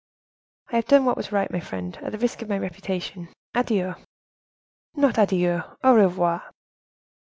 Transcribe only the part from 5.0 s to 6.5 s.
adieu, au revoir!"